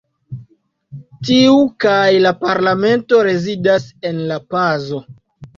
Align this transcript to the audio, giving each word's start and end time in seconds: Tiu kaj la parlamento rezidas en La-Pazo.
Tiu 1.27 1.59
kaj 1.85 1.99
la 2.27 2.33
parlamento 2.45 3.21
rezidas 3.29 3.87
en 4.11 4.27
La-Pazo. 4.33 5.05